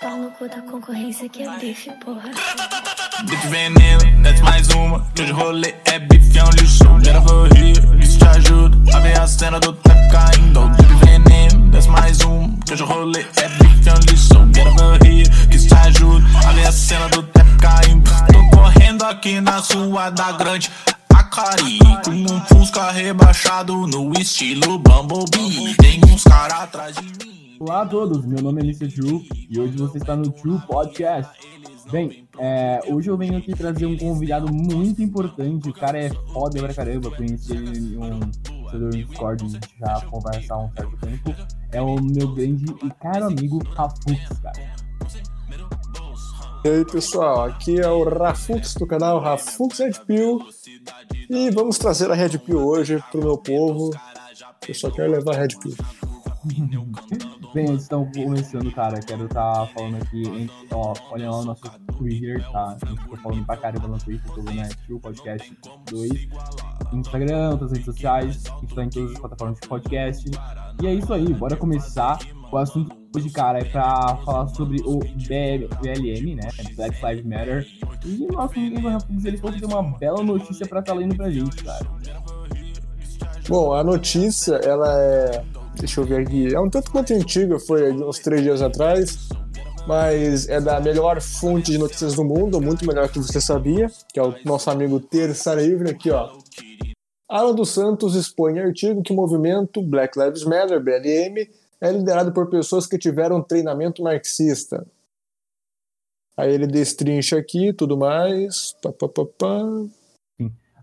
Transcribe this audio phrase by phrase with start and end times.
[0.00, 2.30] Pau no cu da concorrência que é bife, porra.
[3.24, 5.06] Bitch veneno, desce mais uma.
[5.14, 6.84] Que de rolê é bife, é um lixo.
[7.02, 7.20] Gera
[7.54, 10.68] rir, isso te ajuda a ver a cena do tá caindo.
[10.68, 12.58] Bitch veneno, desce mais uma.
[12.66, 14.54] Que de rolê é bife, é um lixo.
[14.54, 17.97] Gera rir, isso te ajuda a ver a cena do tá caindo.
[18.58, 20.68] Correndo aqui na sua da grande.
[21.14, 25.76] Acari, com um Fusca rebaixado no estilo Bumblebee.
[25.76, 27.56] Tem uns caras atrás de mim.
[27.60, 28.88] Olá a todos, meu nome é Mr.
[28.88, 31.32] True e hoje você está no True Podcast.
[31.92, 36.60] Bem, é, hoje eu venho aqui trazer um convidado muito importante, o cara é foda
[36.60, 38.20] pra caramba, conheci ele em um
[38.70, 41.34] servidor Discord, já conversa há um certo tempo.
[41.70, 44.87] É o meu grande e caro amigo Rafux, cara.
[46.64, 50.44] E aí pessoal, aqui é o Rafux do canal Rafux Red Pill
[51.30, 53.90] e vamos trazer a Red Pill hoje pro meu povo.
[54.66, 55.76] Eu só quero levar a Red Pill.
[57.54, 61.62] Bem, estão começando, cara, quero estar tá falando aqui, ó, olha lá o nosso
[61.96, 62.76] Twitter, tá?
[62.82, 65.56] A gente ficou falando pra caramba no Twitter, vendo o Podcast
[65.90, 66.28] 2,
[66.92, 70.30] Instagram, outras redes sociais, a gente tá em todas as plataformas de podcast.
[70.82, 72.18] E é isso aí, bora começar.
[72.50, 76.48] O assunto hoje, cara, é pra falar sobre o BLM, né?
[76.76, 77.66] Black Lives Matter.
[78.04, 81.30] E nosso amigo Rafuz, ele que tem uma bela notícia pra estar tá lendo pra
[81.30, 81.86] gente, cara.
[83.48, 85.44] Bom, a notícia, ela é
[85.78, 86.54] Deixa eu ver aqui.
[86.54, 89.28] É um tanto quanto antiga, foi uns três dias atrás,
[89.86, 94.18] mas é da melhor fonte de notícias do mundo, muito melhor que você sabia, que
[94.18, 96.30] é o nosso amigo Terça Livre, aqui ó.
[97.28, 101.46] Alan dos Santos expõe artigo que o movimento Black Lives Matter, BLM,
[101.80, 104.86] é liderado por pessoas que tiveram treinamento marxista.
[106.36, 108.72] Aí ele destrincha aqui tudo mais.
[108.82, 109.62] Pá, pá, pá, pá.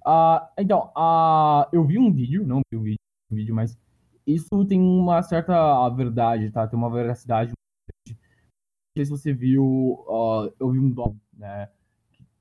[0.07, 2.99] Uh, então, uh, eu vi um vídeo, não vi um vídeo,
[3.31, 3.77] um vídeo, mas
[4.27, 6.67] isso tem uma certa verdade, tá?
[6.67, 7.53] Tem uma veracidade.
[8.07, 8.15] Não
[8.97, 9.63] sei se você viu,
[10.07, 11.69] uh, eu vi um dom, né?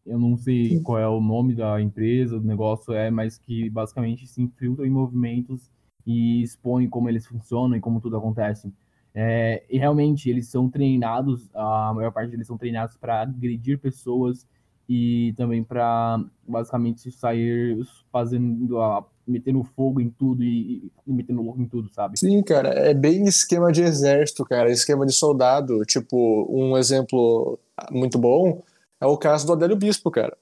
[0.05, 4.27] Eu não sei qual é o nome da empresa, do negócio é, mas que basicamente
[4.27, 5.71] se infiltra em movimentos
[6.07, 8.73] e expõe como eles funcionam e como tudo acontece.
[9.15, 14.47] É, e realmente eles são treinados, a maior parte deles são treinados para agredir pessoas
[14.89, 21.61] e também para basicamente sair fazendo a metendo fogo em tudo e, e metendo louco
[21.61, 22.19] em tudo, sabe?
[22.19, 25.83] Sim, cara, é bem esquema de exército, cara, esquema de soldado.
[25.87, 27.59] Tipo, um exemplo
[27.91, 28.63] muito bom
[29.01, 30.37] é o caso do Adélio Bispo, cara.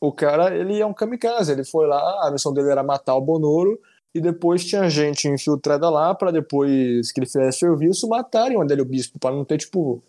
[0.00, 3.20] O cara, ele é um kamikaze, ele foi lá, a missão dele era matar o
[3.20, 3.78] Bonoro,
[4.14, 8.84] e depois tinha gente infiltrada lá para depois que ele fizesse serviço matarem o Adélio
[8.84, 10.00] Bispo, para não ter, tipo,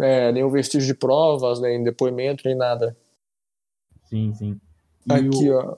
[0.00, 2.96] é, nenhum vestígio de provas, nem depoimento, nem nada.
[4.06, 4.60] Sim, sim.
[5.06, 5.58] E Aqui, o...
[5.58, 5.76] ó.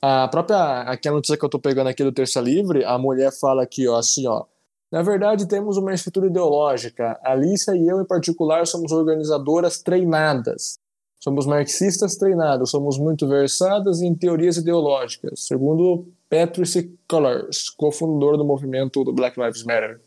[0.00, 3.62] A própria aquela notícia que eu tô pegando aqui do Terça Livre, a mulher fala
[3.62, 4.44] aqui, ó, assim, ó.
[4.90, 7.18] Na verdade, temos uma estrutura ideológica.
[7.22, 10.78] A Alicia e eu, em particular, somos organizadoras treinadas.
[11.18, 19.04] Somos marxistas treinados, somos muito versadas em teorias ideológicas, segundo Patrice Cullors, cofundador do movimento
[19.04, 20.00] do Black Lives Matter.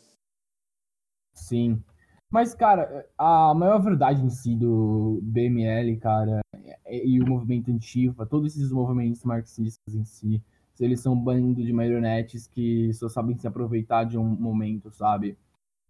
[1.34, 1.82] Sim.
[2.30, 6.40] Mas, cara, a maior verdade em si do BML, cara,
[6.88, 10.42] e o movimento Antifa, todos esses movimentos marxistas em si,
[10.78, 15.36] eles são um bando de marionetes que só sabem se aproveitar de um momento, sabe?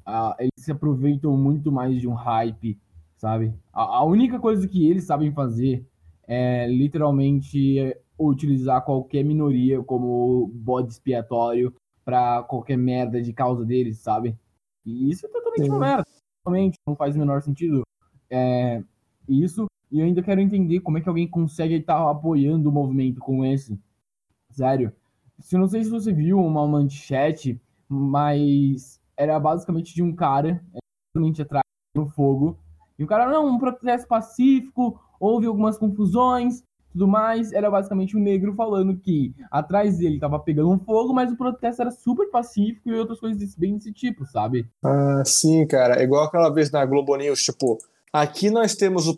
[0.07, 2.79] Uh, eles se aproveitam muito mais de um hype,
[3.17, 3.55] sabe?
[3.73, 5.87] A, a, única coisa que eles sabem fazer
[6.27, 7.95] é literalmente
[8.29, 14.37] utilizar qualquer minoria como bode expiatório para qualquer merda de causa deles, sabe?
[14.85, 15.71] E isso é totalmente Sim.
[15.71, 16.05] uma merda.
[16.45, 17.83] Totalmente não faz o menor sentido.
[18.31, 18.83] É,
[19.29, 22.75] isso e eu ainda quero entender como é que alguém consegue estar apoiando o um
[22.75, 23.79] movimento como esse.
[24.51, 24.93] Sério.
[25.51, 30.63] Eu não sei se você viu uma manchete, mas era basicamente de um cara,
[31.13, 31.65] basicamente atrás
[31.95, 32.57] do fogo.
[32.99, 37.53] E o cara, não, um protesto pacífico, houve algumas confusões, tudo mais.
[37.53, 41.83] Era basicamente um negro falando que atrás dele tava pegando um fogo, mas o protesto
[41.83, 44.67] era super pacífico e outras coisas bem desse tipo, sabe?
[44.83, 46.01] Ah, sim, cara.
[46.01, 47.79] É igual aquela vez na Globo News, tipo,
[48.13, 49.15] Aqui nós temos o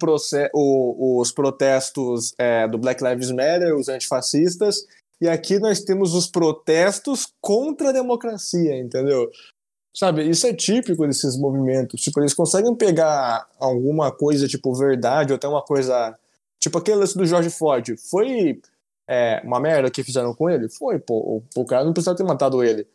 [0.52, 4.86] o, os protestos é, do Black Lives Matter, os antifascistas,
[5.18, 9.30] e aqui nós temos os protestos contra a democracia, entendeu?
[9.94, 12.00] Sabe, isso é típico desses movimentos.
[12.00, 16.18] Tipo, eles conseguem pegar alguma coisa, tipo, verdade, ou até uma coisa.
[16.62, 17.96] Tipo, aquele lance do George Floyd.
[17.96, 18.60] Foi
[19.08, 20.68] é, uma merda que fizeram com ele?
[20.68, 21.42] Foi, pô.
[21.56, 22.86] O, o cara não precisava ter matado ele.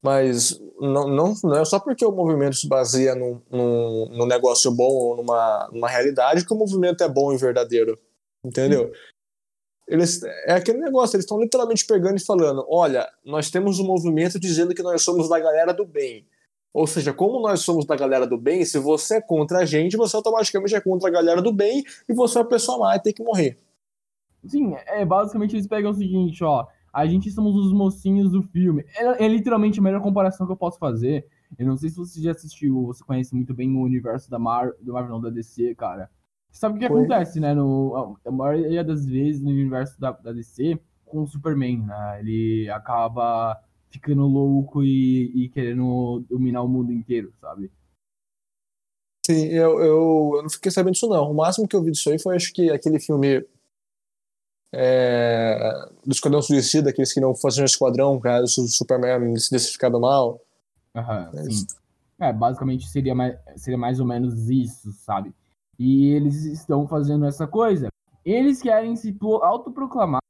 [0.00, 4.70] Mas não, não, não é só porque o movimento se baseia num, num, num negócio
[4.70, 7.98] bom ou numa, numa realidade que o movimento é bom e verdadeiro.
[8.44, 8.92] Entendeu?
[9.88, 14.38] Eles, é aquele negócio, eles estão literalmente pegando e falando: olha, nós temos um movimento
[14.38, 16.24] dizendo que nós somos da galera do bem.
[16.76, 19.96] Ou seja, como nós somos da galera do bem, se você é contra a gente,
[19.96, 23.00] você automaticamente é contra a galera do bem e você é a pessoa má e
[23.00, 23.56] tem que morrer.
[24.44, 26.66] Sim, é basicamente eles pegam o seguinte, ó.
[26.92, 28.84] A gente somos os mocinhos do filme.
[28.94, 31.26] É, é literalmente a melhor comparação que eu posso fazer.
[31.58, 34.70] Eu não sei se você já assistiu, você conhece muito bem o universo da Mar,
[34.78, 36.10] do Marvel, não, da DC, cara.
[36.50, 36.98] Você sabe o que Foi.
[36.98, 37.54] acontece, né?
[37.54, 42.20] No, a maioria das vezes no universo da, da DC com o Superman, né?
[42.20, 43.58] Ele acaba
[43.96, 47.70] ficando louco e, e querendo dominar o mundo inteiro, sabe?
[49.26, 51.30] Sim, eu, eu, eu não fiquei sabendo disso, não.
[51.30, 53.44] O máximo que eu vi disso aí foi, acho que, aquele filme
[54.72, 59.72] é, do Esquadrão Suicida, aqueles que não faziam esquadrão, cara, se o Superman se desse
[59.72, 60.40] ficado mal.
[60.94, 61.48] Aham, É sim.
[61.48, 61.66] isso.
[62.18, 65.34] É, basicamente seria mais, seria mais ou menos isso, sabe?
[65.78, 67.88] E eles estão fazendo essa coisa.
[68.24, 70.20] Eles querem se pro- autoproclamar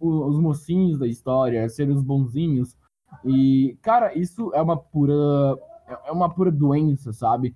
[0.00, 2.74] os mocinhos da história, ser os bonzinhos.
[3.24, 5.14] E, cara, isso é uma pura.
[6.06, 7.54] É uma pura doença, sabe?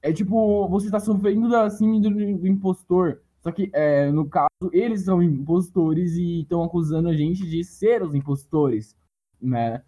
[0.00, 3.20] É tipo, você tá sofrendo da síndrome do, impostor.
[3.40, 8.02] Só que, é, no caso, eles são impostores e estão acusando a gente de ser
[8.02, 8.96] os impostores,
[9.40, 9.82] né?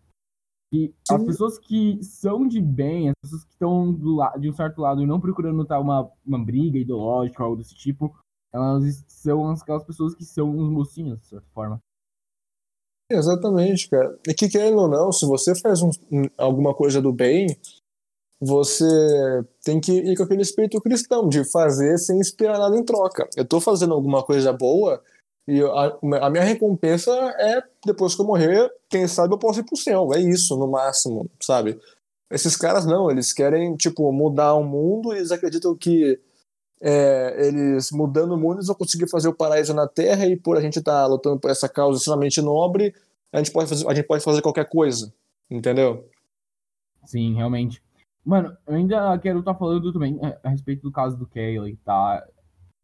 [0.73, 3.93] E as pessoas que são de bem, as pessoas que estão
[4.39, 7.75] de um certo lado e não procurando estar uma, uma briga ideológica ou algo desse
[7.75, 8.17] tipo,
[8.53, 11.81] elas são aquelas pessoas que são os mocinhos, de certa forma.
[13.11, 14.17] Exatamente, cara.
[14.27, 17.49] E que querendo ou não, se você faz um- um- alguma coisa do bem,
[18.41, 18.85] você
[19.65, 23.29] tem que ir com aquele espírito cristão de fazer sem esperar nada em troca.
[23.37, 25.03] Eu tô fazendo alguma coisa boa
[25.49, 29.65] e a, a minha recompensa é, depois que eu morrer, quem sabe eu posso ir
[29.65, 30.11] pro céu.
[30.15, 31.79] É isso, no máximo, sabe?
[32.31, 36.19] Esses caras não, eles querem, tipo, mudar o mundo eles acreditam que
[36.81, 40.61] é, eles mudando o mundo vão conseguir fazer o paraíso na Terra e por a
[40.61, 42.95] gente estar lutando por essa causa extremamente nobre,
[43.33, 45.13] a gente pode fazer, a gente pode fazer qualquer coisa,
[45.51, 46.09] entendeu?
[47.05, 47.83] Sim, realmente.
[48.25, 52.27] Mano, eu ainda quero estar falando também é, a respeito do caso do Kelly, tá?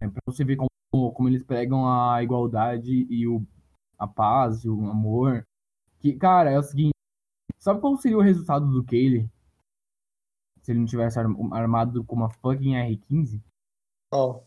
[0.01, 3.43] É pra você ver como, como eles pregam a igualdade e o,
[3.99, 5.47] a paz e o amor.
[6.01, 6.93] Que, cara, é o seguinte,
[7.59, 9.29] sabe qual seria o resultado do Kelly
[10.63, 13.41] se ele não tivesse arm- armado com uma fucking R15?
[14.13, 14.41] Ó,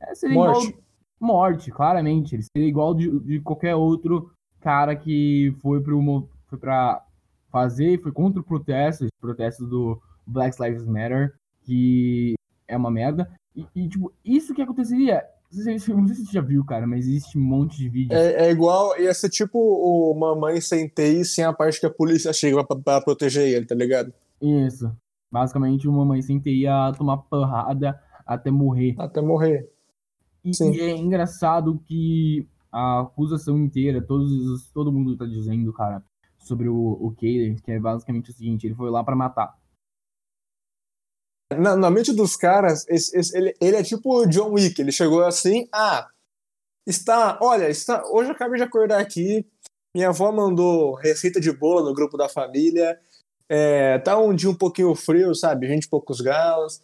[0.00, 0.66] É, seria Morte.
[0.68, 0.82] igual
[1.20, 2.34] morte, claramente.
[2.34, 4.30] Ele seria igual de, de qualquer outro
[4.60, 7.04] cara que foi pro foi para
[7.50, 12.34] fazer, foi contra o protesto, esse protesto do Black Lives Matter, que
[12.66, 13.30] é uma merda.
[13.54, 15.24] E, e, tipo, isso que aconteceria.
[15.52, 17.88] Não sei, se- não sei se você já viu, cara, mas existe um monte de
[17.88, 18.18] vídeos.
[18.20, 21.90] É, é igual, ia ser tipo o mamãe sem TI sem a parte que a
[21.90, 24.12] polícia chega pra, pra proteger ele, tá ligado?
[24.40, 24.94] Isso.
[25.32, 28.94] Basicamente, uma mãe sem ter ia tomar porrada até morrer.
[28.98, 29.68] Até morrer.
[30.44, 36.02] E, e é engraçado que a acusação inteira, todos, os- todo mundo tá dizendo, cara,
[36.38, 39.56] sobre o, o Kaden, que é basicamente o seguinte, ele foi lá pra matar.
[41.58, 44.80] Na, na mente dos caras, esse- esse- ele, ele é tipo o John Wick.
[44.80, 46.06] Ele chegou assim, ah,
[46.86, 49.46] está, olha, está, hoje eu acabei de acordar aqui,
[49.94, 53.00] minha avó mandou receita de bolo no grupo da família,
[53.48, 56.82] é, tá um dia um pouquinho frio, sabe, 20 e poucos graus.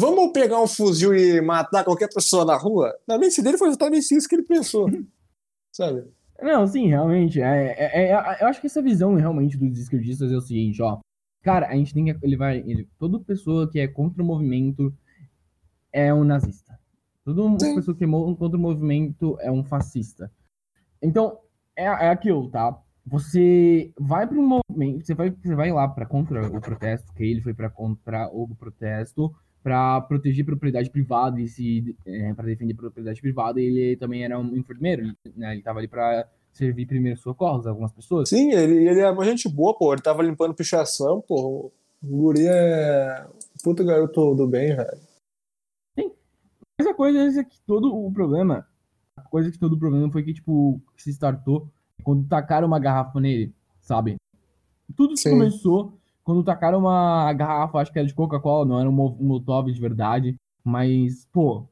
[0.00, 2.90] Vamos pegar um fuzil e matar qualquer pessoa na rua?
[3.06, 4.88] Na mente dele foi exatamente isso que ele pensou,
[5.70, 6.04] sabe?
[6.42, 7.38] Não, sim, realmente.
[7.38, 11.00] É, é- é- eu acho que essa visão realmente dos esquerdistas é o seguinte, ó.
[11.42, 12.16] Cara, a gente tem que.
[12.22, 12.58] Ele vai.
[12.60, 14.90] Ele, toda pessoa que é contra o movimento
[15.92, 16.78] é um nazista.
[17.22, 17.74] Toda Sim.
[17.74, 20.32] pessoa que é contra o movimento é um fascista.
[21.02, 21.38] Então,
[21.76, 22.74] é, é aquilo, tá?
[23.06, 27.22] Você vai para um movimento, você vai, você vai lá para contra o protesto, que
[27.22, 32.74] ele foi para contra o protesto, para proteger propriedade privada e se é, para defender
[32.74, 33.60] propriedade privada.
[33.60, 37.70] Ele também era um enfermeiro, ele, né, ele tava ali para servir primeiros socorros a
[37.70, 38.28] algumas pessoas.
[38.28, 39.92] Sim, ele, ele é uma gente boa, pô.
[39.92, 41.72] Ele tava limpando pichação, pô.
[42.02, 43.26] O guri é.
[43.62, 45.10] Puta garoto do bem, velho.
[46.78, 48.66] Mas a coisa é que todo o problema,
[49.14, 51.68] a coisa que todo o problema foi que, tipo, se startou
[52.02, 54.16] quando tacaram uma garrafa nele, sabe?
[54.96, 55.32] Tudo Sim.
[55.32, 59.72] começou quando tacaram uma garrafa, acho que era de Coca-Cola, não era um mo- Molotov
[59.72, 61.66] de verdade, mas, pô,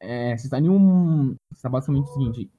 [0.00, 1.34] é, você tá em um...
[1.52, 2.50] Você tá basicamente o seguinte,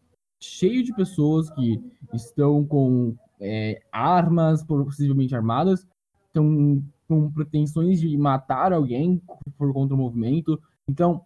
[0.41, 1.81] cheio de pessoas que
[2.13, 5.87] estão com é, armas, possivelmente armadas,
[6.27, 9.21] estão com pretensões de matar alguém
[9.57, 11.23] por contra o movimento, então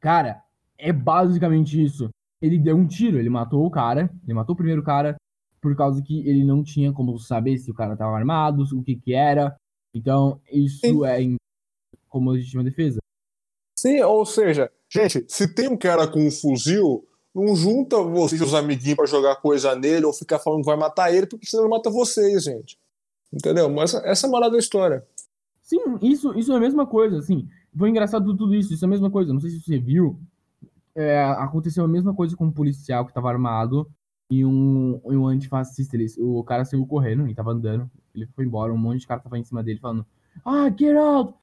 [0.00, 0.42] Cara,
[0.78, 2.10] é basicamente isso.
[2.40, 5.16] Ele deu um tiro, ele matou o cara, ele matou o primeiro cara,
[5.62, 8.96] por causa que ele não tinha como saber se o cara tava armado, o que
[8.96, 9.56] que era.
[9.94, 11.06] Então, isso Sim.
[11.06, 11.36] é em-
[12.08, 12.98] como legítima defesa.
[13.78, 18.54] Sim, ou seja, gente, se tem um cara com um fuzil, não junta vocês os
[18.54, 21.70] amiguinhos pra jogar coisa nele ou ficar falando que vai matar ele, porque senão ele
[21.70, 22.76] mata vocês, gente.
[23.32, 23.70] Entendeu?
[23.70, 25.06] Mas essa, essa é a morada da história.
[25.62, 27.48] Sim, isso, isso é a mesma coisa, assim.
[27.76, 29.32] Foi engraçado tudo isso, isso é a mesma coisa.
[29.32, 30.18] Não sei se você viu.
[30.94, 33.88] É, aconteceu a mesma coisa com um policial que tava armado
[34.30, 35.96] e um, e um antifascista.
[35.96, 37.90] Ele, o cara saiu correndo e tava andando.
[38.14, 40.06] Ele foi embora, um monte de cara tava em cima dele falando,
[40.44, 41.34] ah, get out!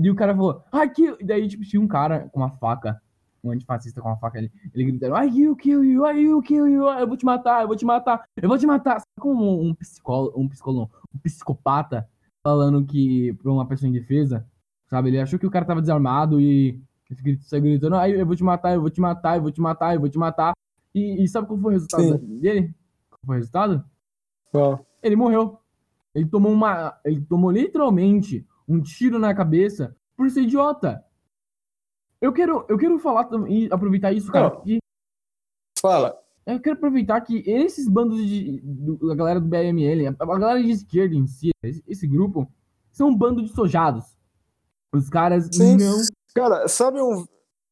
[0.00, 1.16] E o cara falou, ah, kill!
[1.20, 3.00] E daí, tipo, tinha um cara com uma faca,
[3.42, 6.68] um antifascista com uma faca ali, ele gritando, I will kill you, I will kill
[6.68, 9.00] you, eu vou te matar, eu vou te matar, eu vou te matar.
[9.00, 12.08] Sabe como um psicólogo, um psicólogo, um psicopata
[12.42, 14.46] falando que pra uma pessoa indefesa,
[14.86, 15.08] sabe?
[15.08, 16.80] Ele achou que o cara tava desarmado e
[17.40, 19.94] saiu gritando, ah, eu vou te matar, eu vou te matar, eu vou te matar,
[19.94, 20.52] eu vou te matar.
[20.98, 22.38] E, e sabe qual foi o resultado Sim.
[22.40, 22.74] dele?
[23.10, 23.84] Qual foi o resultado?
[24.52, 25.58] Ó, Ele morreu.
[26.14, 26.98] Ele tomou uma.
[27.04, 31.04] Ele tomou literalmente um tiro na cabeça por ser idiota.
[32.20, 34.50] Eu quero, eu quero falar e aproveitar isso, cara.
[34.50, 34.60] Não.
[34.62, 34.78] que
[35.80, 36.18] Fala.
[36.46, 38.60] eu quero aproveitar que esses bandos de.
[38.62, 42.50] do- a galera do BML, a, a galera de esquerda em si, esse, esse grupo,
[42.90, 44.04] são um bando de sojados.
[44.92, 45.76] Os caras Sim.
[45.76, 45.96] não.
[46.34, 47.24] Cara, sabe um,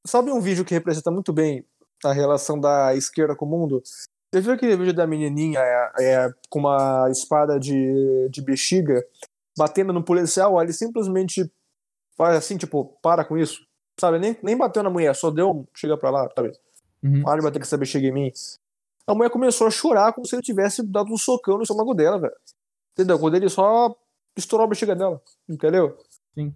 [0.06, 1.64] sabe um vídeo que representa muito bem
[2.04, 3.82] a relação da esquerda com o mundo?
[4.32, 9.04] Você viu aquele vídeo da menininha é, é, com uma espada de, de bexiga
[9.56, 10.60] batendo no policial?
[10.60, 11.50] Ele simplesmente
[12.16, 13.64] faz assim, tipo, para com isso.
[13.98, 14.18] Sabe?
[14.18, 16.52] Nem, nem bateu na mulher, só deu um chega pra lá, sabe?
[17.02, 17.22] Uhum.
[17.22, 18.32] Para de bater com essa bexiga em mim.
[19.06, 22.18] A mulher começou a chorar como se ele tivesse dado um socão no estômago dela,
[22.18, 22.34] velho.
[22.92, 23.18] Entendeu?
[23.18, 23.94] Quando ele só
[24.36, 25.22] estourou a bexiga dela.
[25.48, 25.96] Entendeu?
[26.34, 26.52] Sim.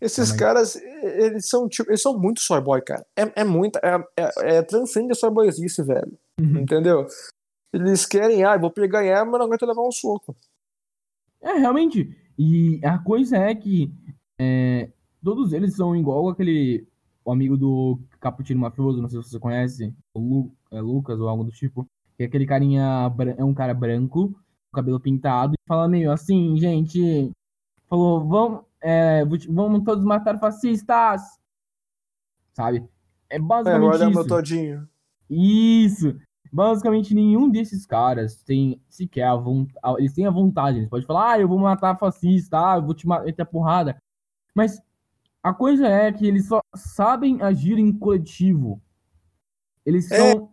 [0.00, 3.06] Esses mas- caras, eles são tipo, eles são muito soy boy, cara.
[3.16, 6.18] É, é muito, é, é, é transcende a soy boyzice, velho.
[6.38, 6.58] Uhum.
[6.58, 7.06] Entendeu?
[7.72, 10.36] Eles querem, ah, vou pegar ganhar, mas não aguenta levar um soco.
[11.40, 12.16] É, realmente.
[12.38, 13.90] E a coisa é que
[14.38, 14.90] é,
[15.22, 16.86] todos eles são igual aquele
[17.24, 21.28] o amigo do Caputino Mafioso, não sei se você conhece, o Lu, é Lucas ou
[21.28, 21.84] algo do tipo.
[22.16, 26.56] Que é aquele carinha, é um cara branco, com cabelo pintado, e fala meio assim,
[26.56, 27.32] gente.
[27.88, 31.22] Falou, vamos, é, vamos todos matar fascistas.
[32.54, 32.88] Sabe?
[33.28, 34.26] É É, basicamente meu isso.
[34.28, 34.88] todinho.
[35.28, 36.16] Isso!
[36.52, 39.96] Basicamente, nenhum desses caras tem sequer a vontade.
[39.98, 42.94] Eles têm a vontade, eles podem falar, ah, eu vou matar fascista, ah, eu vou
[42.94, 43.96] te meter a porrada.
[44.54, 44.80] Mas
[45.42, 48.80] a coisa é que eles só sabem agir em coletivo.
[49.84, 50.32] Eles É.
[50.32, 50.50] são.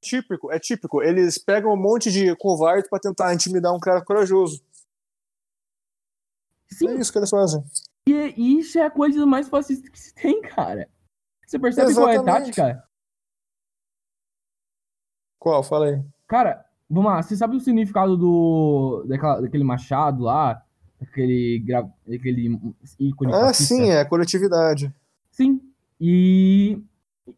[0.00, 1.00] Típico, é típico.
[1.02, 4.60] Eles pegam um monte de covarde pra tentar intimidar um cara corajoso.
[6.72, 7.62] Sim, É isso que eles fazem.
[8.08, 10.88] e, e isso é a coisa mais fascista que se tem, cara.
[11.46, 12.56] Você percebe qual é a Exatamente.
[12.56, 12.84] tática?
[15.38, 15.62] Qual?
[15.62, 16.02] Fala aí.
[16.26, 20.62] Cara, vamos lá, você sabe o significado do daquela- daquele machado lá?
[21.00, 22.58] Aquele, gra- aquele
[22.98, 23.74] ícone Ah, fascista?
[23.74, 24.94] sim, é coletividade.
[25.32, 25.60] Sim.
[26.00, 26.80] E,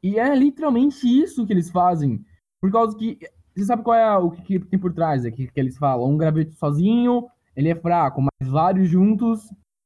[0.02, 2.22] e é literalmente isso que eles fazem.
[2.60, 3.18] Por causa que.
[3.56, 5.24] Você sabe qual é o que, que tem por trás?
[5.24, 6.10] É que, que eles falam.
[6.10, 7.26] Um graveto sozinho,
[7.56, 9.40] ele é fraco, mas vários juntos.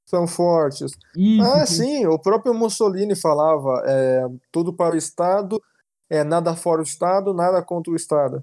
[0.07, 0.93] São fortes.
[1.15, 1.43] Isso.
[1.47, 5.61] Ah, que- sim, o próprio Mussolini falava: é, tudo para o Estado,
[6.09, 8.43] é nada fora do Estado, nada contra o Estado.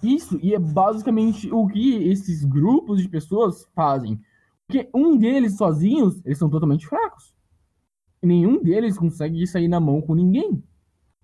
[0.00, 4.20] Isso, e é basicamente o que esses grupos de pessoas fazem.
[4.66, 7.32] Porque um deles sozinhos, eles são totalmente fracos.
[8.22, 10.62] E nenhum deles consegue sair na mão com ninguém.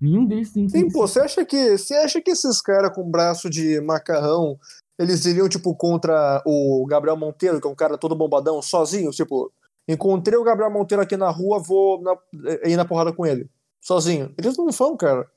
[0.00, 3.48] Nenhum deles tem Sim, pô, você acha que você acha que esses caras com braço
[3.50, 4.56] de macarrão,
[4.98, 9.10] eles iriam, tipo, contra o Gabriel Monteiro, que é um cara todo bombadão, sozinho?
[9.10, 9.52] Tipo,
[9.86, 12.16] encontrei o Gabriel Monteiro aqui na rua, vou na,
[12.64, 13.48] ir na porrada com ele.
[13.80, 14.34] Sozinho.
[14.36, 15.30] Eles não são, cara.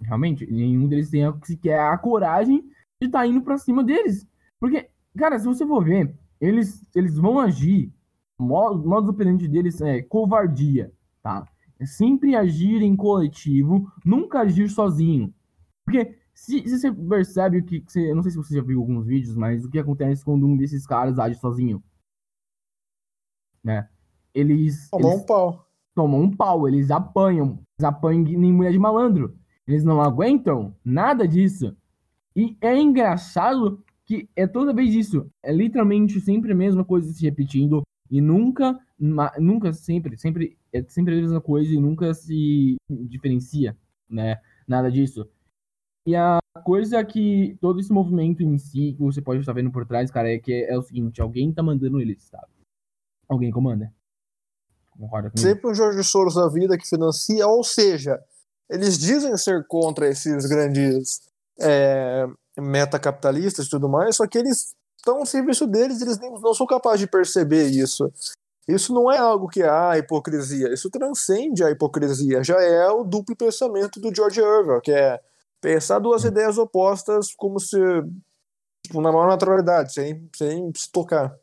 [0.00, 2.62] Realmente, nenhum deles tem sequer a coragem
[3.00, 4.26] de estar indo pra cima deles.
[4.58, 7.92] Porque, cara, se você for ver, eles, eles vão agir,
[8.38, 10.90] o modo, modo operante deles é covardia,
[11.22, 11.46] tá?
[11.78, 15.34] É sempre agir em coletivo, nunca agir sozinho.
[15.84, 18.62] Porque se, se você percebe o que, que você, eu não sei se você já
[18.62, 21.82] viu alguns vídeos, mas o que acontece quando um desses caras age sozinho,
[23.62, 23.90] né?
[24.32, 25.68] Eles, eles um pau.
[25.94, 29.36] tomam um pau, eles apanham, eles apanham nem mulher de malandro.
[29.66, 31.76] Eles não aguentam nada disso.
[32.34, 35.30] E é engraçado que é toda vez isso.
[35.42, 37.82] É literalmente sempre a mesma coisa se repetindo.
[38.10, 38.80] E nunca,
[39.38, 43.76] nunca sempre, sempre, é sempre a mesma coisa e nunca se diferencia,
[44.08, 44.40] né?
[44.66, 45.28] Nada disso.
[46.10, 49.86] E a coisa que todo esse movimento em si, que você pode estar vendo por
[49.86, 52.44] trás, cara, é que é, o seguinte, alguém tá mandando eles, tá?
[53.28, 53.92] Alguém comanda.
[54.90, 55.48] Concorda comigo?
[55.48, 58.20] Sempre um Jorge Soros da vida que financia, ou seja,
[58.68, 61.20] eles dizem ser contra esses grandes
[61.60, 62.26] é,
[62.58, 66.66] metacapitalistas e tudo mais, só que eles estão ao serviço deles, eles nem, não são
[66.66, 68.12] capazes de perceber isso.
[68.66, 73.04] Isso não é algo que é a hipocrisia, isso transcende a hipocrisia, já é o
[73.04, 75.20] duplo pensamento do George Orwell, que é
[75.60, 77.76] Pensar duas ideias opostas como se.
[78.86, 81.36] Tipo, na maior naturalidade, sem, sem se tocar.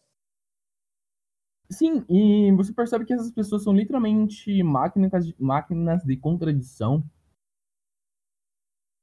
[1.70, 7.04] Sim, e você percebe que essas pessoas são literalmente máquinas de, máquinas de contradição.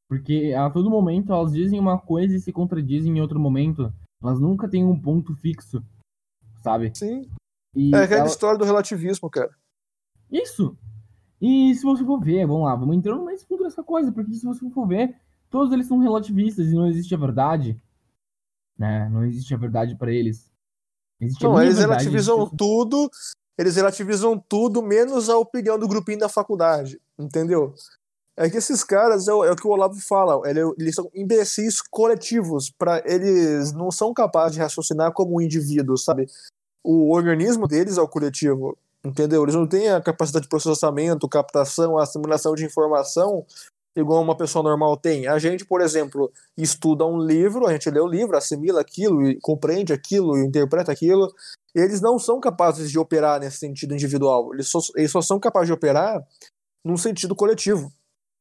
[0.09, 3.92] Porque a todo momento elas dizem uma coisa e se contradizem em outro momento.
[4.23, 5.83] Elas nunca têm um ponto fixo,
[6.62, 6.90] sabe?
[6.94, 7.30] Sim.
[7.75, 9.54] E É aquela ela- história do relativismo, cara.
[10.30, 10.76] Isso!
[11.46, 14.46] E se você for ver, vamos lá, vamos entrando mais fundo nessa coisa, porque se
[14.46, 15.14] você for ver,
[15.50, 17.78] todos eles são relativistas e não existe a verdade.
[18.78, 19.08] Né?
[19.10, 20.50] Não existe a verdade pra eles.
[21.20, 23.10] Existe Não, eles verdade, relativizam existe a- tudo,
[23.58, 27.74] eles relativizam tudo, menos a opinião do grupinho da faculdade, entendeu?
[28.36, 31.08] É que esses caras, é o, é o que o Olavo fala, ele- eles são
[31.14, 36.26] imbecis coletivos, para eles não são capazes de raciocinar como um indivíduo, sabe?
[36.82, 39.42] O organismo deles é o coletivo, entendeu?
[39.42, 43.44] Eles não têm a capacidade de processamento, captação, assimilação de informação
[43.96, 45.26] igual uma pessoa normal tem.
[45.26, 49.38] A gente, por exemplo, estuda um livro, a gente lê o livro, assimila aquilo, e
[49.40, 51.32] compreende aquilo, e interpreta aquilo.
[51.75, 54.52] Eles não são capazes de operar nesse sentido individual.
[54.52, 56.25] Eles só, eles só são capazes de operar
[56.84, 57.92] num sentido coletivo.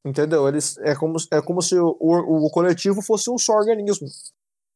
[0.06, 0.48] Entendeu?
[0.48, 4.08] Eles, é, como, é como se o, o, o coletivo fosse um só organismo.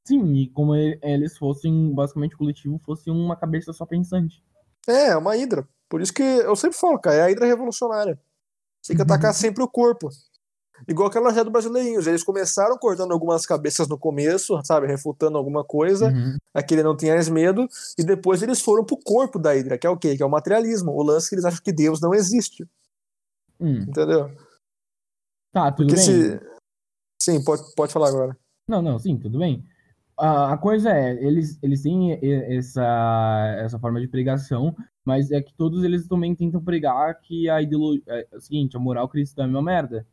[0.08, 4.42] Sim, e como eles fossem, basicamente, o coletivo fosse uma cabeça só pensante.
[4.88, 5.68] É, é uma hidra.
[5.90, 8.20] Por isso que eu sempre falo, cara, é a hidra revolucionária.
[8.86, 10.10] Tem que atacar sempre o corpo.
[10.88, 12.06] Igual aquela já do Brasileirinhos.
[12.08, 14.86] Eles começaram cortando algumas cabeças no começo, sabe?
[14.88, 16.08] Refutando alguma coisa.
[16.08, 16.38] Uhum.
[16.54, 17.68] aquele não tinha mais medo,
[17.98, 20.16] e depois eles foram pro corpo da Hydra, que é o quê?
[20.16, 22.68] Que é o materialismo, o lance que eles acham que Deus não existe,
[23.60, 24.32] Hum, entendeu?
[25.52, 26.04] Tá, tudo Porque bem.
[26.04, 26.40] se...
[27.20, 28.38] Sim, pode, pode falar agora.
[28.68, 29.64] Não, não, sim, tudo bem.
[30.18, 32.20] A, a coisa é, eles, eles têm
[32.56, 34.76] essa, essa forma de pregação,
[35.08, 38.04] mas é que todos eles também tentam pregar que a ideologia.
[38.08, 40.06] É, o seguinte, a moral cristã é uma merda.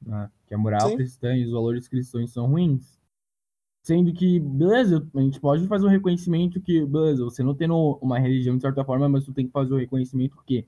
[0.00, 0.30] né?
[0.46, 0.96] Que a moral Sim.
[0.96, 3.00] cristã e os valores cristãos são ruins.
[3.82, 8.16] Sendo que, beleza, a gente pode fazer um reconhecimento que, beleza, você não tendo uma
[8.16, 10.64] religião de certa forma, mas tu tem que fazer o reconhecimento que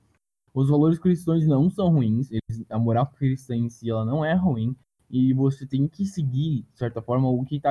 [0.52, 4.34] os valores cristãos não são ruins, eles- a moral cristã em si ela não é
[4.34, 4.74] ruim,
[5.08, 7.70] e você tem que seguir, de certa forma, o que, tá,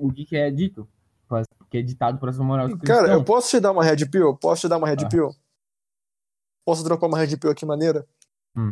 [0.00, 0.88] o que que é dito,
[1.72, 2.84] que é ditado para essa moral cristã.
[2.86, 4.36] Cara, eu posso te dar uma red pill?
[4.36, 5.08] Posso te dar uma red Ah.
[5.08, 5.30] pill?
[6.66, 8.06] Posso dropar uma red pill aqui maneira?
[8.56, 8.70] Hum.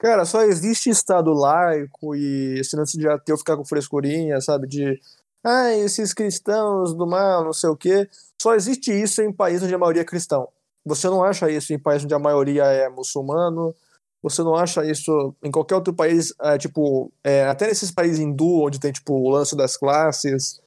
[0.00, 4.68] Cara, só existe estado laico e esse lance de ateu ficar com frescurinha, sabe?
[4.68, 4.98] De,
[5.44, 8.08] ah, esses cristãos do mal, não sei o quê.
[8.40, 10.48] Só existe isso em países onde a maioria é cristão.
[10.86, 13.74] Você não acha isso em países onde a maioria é muçulmano.
[14.22, 18.62] Você não acha isso em qualquer outro país, é, tipo, é, até nesses países hindu,
[18.62, 20.60] onde tem, tipo, o lance das classes,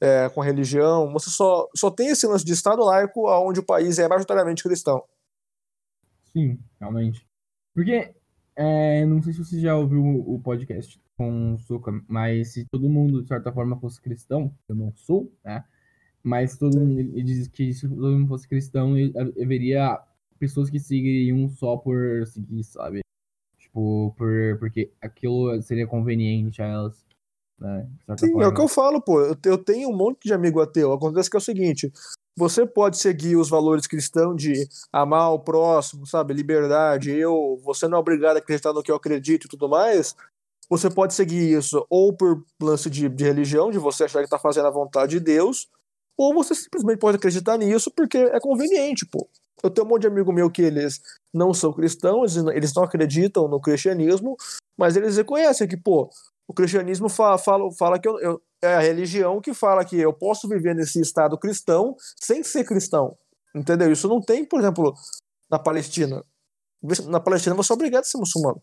[0.00, 1.12] é, com a religião.
[1.12, 5.02] Você só, só tem esse lance de estado laico onde o país é majoritariamente cristão.
[6.24, 7.26] Sim, realmente.
[7.74, 8.14] Porque,
[8.54, 12.88] é, não sei se você já ouviu o podcast com o Suca, mas se todo
[12.88, 15.64] mundo, de certa forma, fosse cristão, eu não sou, né?
[16.22, 18.94] Mas todo mundo, ele diz que se todo mundo fosse cristão,
[19.40, 19.98] haveria
[20.38, 23.00] pessoas que seguiriam só por seguir, sabe?
[23.58, 27.05] Tipo, por, porque aquilo seria conveniente a elas,
[27.58, 27.88] né?
[28.18, 28.44] Sim, forma.
[28.44, 29.20] é o que eu falo, pô.
[29.20, 30.92] Eu, eu tenho um monte de amigo ateu.
[30.92, 31.90] Acontece que é o seguinte:
[32.36, 36.34] você pode seguir os valores cristãos de amar o próximo, sabe?
[36.34, 40.14] Liberdade, eu, você não é obrigado a acreditar no que eu acredito e tudo mais.
[40.68, 44.38] Você pode seguir isso ou por lance de, de religião, de você achar que tá
[44.38, 45.68] fazendo a vontade de Deus,
[46.18, 49.28] ou você simplesmente pode acreditar nisso porque é conveniente, pô.
[49.62, 51.00] Eu tenho um monte de amigo meu que eles
[51.32, 54.36] não são cristãos, eles não acreditam no cristianismo,
[54.76, 56.10] mas eles reconhecem que, pô,
[56.48, 60.12] o cristianismo fala, fala, fala que eu, eu- é a religião que fala que eu
[60.12, 63.16] posso viver nesse estado cristão sem ser cristão.
[63.54, 63.90] Entendeu?
[63.92, 64.94] Isso não tem, por exemplo,
[65.50, 66.24] na Palestina.
[67.08, 68.62] Na Palestina você é obrigado a ser muçulmano.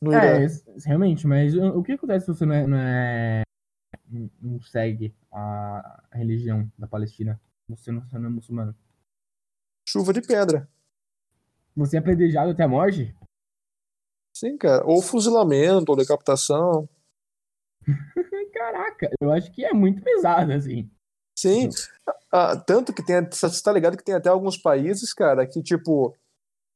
[0.00, 0.12] No.
[0.12, 0.46] É,
[0.84, 3.42] realmente, mas o que acontece se você não, é, não, é-
[4.40, 7.40] não segue a religião da Palestina?
[7.68, 8.74] Você não, você não é muçulmano?
[9.88, 10.68] Chuva de pedra.
[11.74, 13.14] Você é apedrejado até a morte?
[14.36, 14.84] Sim, cara.
[14.84, 16.86] Ou fuzilamento, ou decapitação.
[18.52, 20.90] Caraca, eu acho que é muito pesado, assim.
[21.38, 21.70] Sim.
[22.30, 23.24] Ah, tanto que tem.
[23.30, 26.14] Você tá ligado que tem até alguns países, cara, que tipo.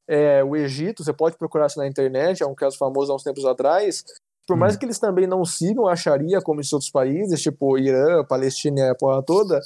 [0.08, 3.22] É, o Egito, você pode procurar isso na internet, é um caso famoso há uns
[3.22, 4.02] tempos atrás.
[4.46, 4.78] Por mais Hum.
[4.78, 8.88] que eles também não sigam a Sharia como esses outros países, tipo Irã, Palestina e
[8.88, 9.60] a porra toda,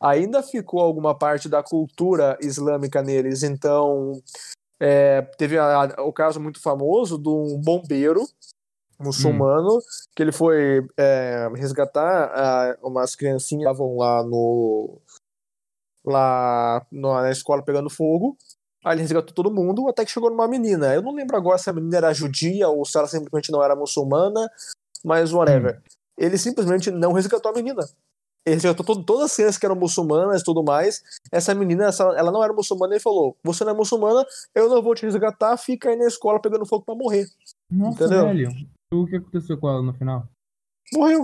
[0.00, 3.42] ainda ficou alguma parte da cultura islâmica neles.
[3.42, 4.22] Então,
[4.80, 8.22] é, teve a- a- o caso muito famoso de um bombeiro
[8.98, 9.78] muçulmano
[10.14, 15.00] que ele foi é, resgatar ah, umas criancinhas que estavam lá no
[16.04, 18.36] lá no- na escola pegando fogo.
[18.84, 20.94] Aí ele resgatou todo mundo, até que chegou numa menina.
[20.94, 23.74] Eu não lembro agora se a menina era judia ou se ela simplesmente não era
[23.76, 24.48] muçulmana,
[25.04, 25.82] mas whatever.
[26.16, 27.84] Ele simplesmente não resgatou a menina.
[28.52, 31.02] Ele todas as crianças que eram muçulmanas e tudo mais.
[31.30, 34.82] Essa menina, essa- ela não era muçulmana, ele falou: Você não é muçulmana, eu não
[34.82, 37.26] vou te resgatar, fica aí na escola pegando fogo pra morrer.
[37.70, 38.24] Nossa, Entendeu?
[38.26, 38.50] velho.
[38.92, 40.26] O que aconteceu com ela no final?
[40.94, 41.22] Morreu.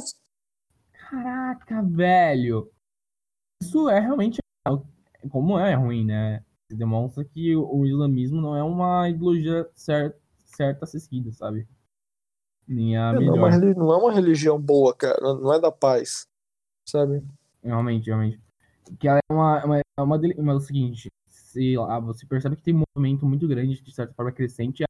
[1.11, 2.71] Caraca, velho.
[3.63, 4.39] Isso é realmente.
[5.31, 6.45] Como é ruim, né?
[6.71, 11.67] Demonstra que o islamismo não é uma ideologia certa, certa a ser seguida, sabe?
[12.67, 13.77] Nem a não, é uma, melhor.
[13.77, 15.21] não é uma religião boa, cara.
[15.21, 16.27] Não é da paz.
[16.87, 17.23] Sabe?
[17.63, 18.41] Realmente, realmente.
[18.99, 22.63] Que ela é uma, uma, é uma, é o seguinte, se, lá, você percebe que
[22.63, 24.85] tem um movimento muito grande, de certa forma crescente,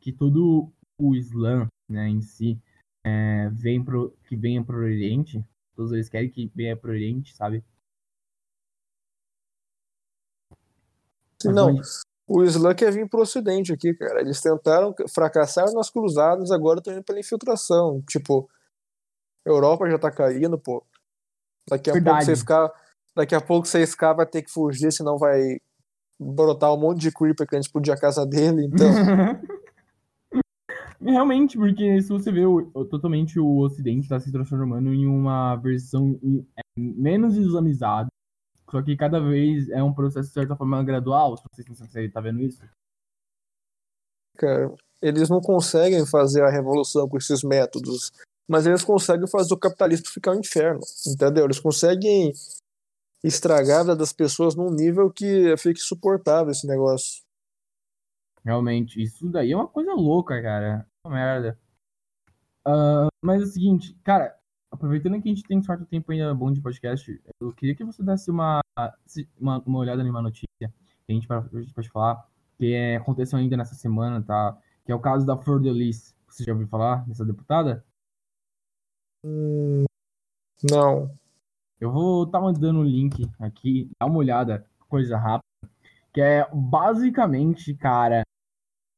[0.00, 2.58] que todo o Islã, né, em si,
[3.04, 5.42] é, vem pro, que venha pro Oriente,
[5.74, 7.64] todos eles querem que venha pro Oriente, sabe?
[11.44, 11.82] Mas Não, onde-
[12.26, 14.20] o Islã quer vir pro ocidente aqui, cara.
[14.20, 18.02] Eles tentaram, fracassaram nas cruzadas, agora estão indo pela infiltração.
[18.08, 18.48] Tipo,
[19.44, 20.84] Europa já tá caindo, pô.
[21.70, 22.24] Daqui a pouco Verdade.
[22.26, 22.70] você ficar.
[23.16, 25.58] Daqui a pouco você escapa vai ter que fugir, senão vai
[26.18, 28.66] brotar um monte de creeper querendo explodir a casa dele.
[28.66, 28.86] Então,
[31.00, 36.18] Realmente, porque se você vê o, totalmente o Ocidente está se transformando em uma versão
[36.56, 38.08] é, menos islamizada.
[38.70, 41.36] Só que cada vez é um processo, de certa forma, gradual.
[41.38, 42.62] Se você, se você tá vendo isso.
[44.36, 48.12] cara, eles não conseguem fazer a revolução com esses métodos.
[48.50, 50.80] Mas eles conseguem fazer o capitalismo ficar um inferno.
[51.06, 51.44] Entendeu?
[51.44, 52.32] Eles conseguem
[53.22, 57.22] estragar das pessoas num nível que fica insuportável esse negócio.
[58.44, 60.84] Realmente, isso daí é uma coisa louca, cara.
[61.06, 61.58] Uma merda.
[62.66, 64.36] Ah, mas é o seguinte, cara,
[64.72, 67.84] aproveitando que a gente tem um certo tempo ainda bom de podcast, eu queria que
[67.84, 68.60] você desse uma,
[69.38, 70.66] uma, uma olhada numa notícia que
[71.08, 72.26] a gente pode- a gente pode falar,
[72.58, 74.58] que é, aconteceu ainda nessa semana, tá?
[74.84, 76.16] Que é o caso da Flor de Lis.
[76.28, 77.84] Você já ouviu falar dessa deputada?
[79.24, 79.84] Hum,
[80.70, 81.10] não.
[81.80, 85.44] Eu vou estar mandando o link aqui, dá uma olhada, coisa rápida.
[86.12, 88.24] Que é basicamente, cara,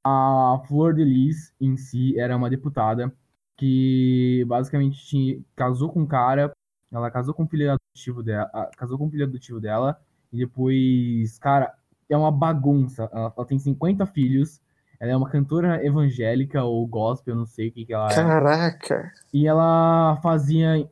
[0.04, 3.12] a Flor de Lis em si era uma deputada
[3.56, 6.52] que basicamente tinha- casou com um cara,
[6.92, 10.00] ela casou com o filho adotivo dela, ah, casou com o filho adotivo dela,
[10.32, 11.74] e depois, cara,
[12.08, 13.08] é uma bagunça.
[13.12, 14.60] Ela, ela tem 50 filhos,
[15.02, 18.14] ela é uma cantora evangélica ou gospel, eu não sei o que que ela é.
[18.14, 19.12] Caraca.
[19.34, 20.88] E ela fazia.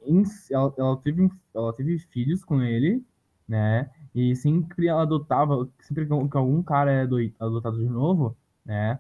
[0.50, 3.04] Ela, ela, teve, ela teve filhos com ele,
[3.46, 3.88] né?
[4.12, 5.68] E sempre ela adotava.
[5.78, 8.98] Sempre que algum cara é ado- adotado de novo, né?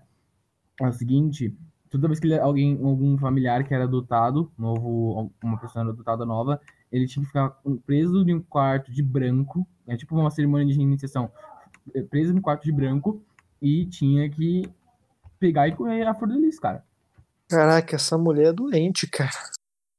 [0.80, 1.56] É o seguinte:
[1.90, 6.60] toda vez que alguém, algum familiar que era adotado, novo, uma pessoa era adotada nova,
[6.92, 7.50] ele tinha que ficar
[7.84, 9.66] preso em um quarto de branco.
[9.88, 11.32] É tipo uma cerimônia de iniciação.
[12.08, 13.20] Preso em um quarto de branco
[13.60, 14.70] e tinha que
[15.40, 16.84] pegar e comer a flor de lis, cara.
[17.48, 19.30] Caraca, essa mulher é doente, cara.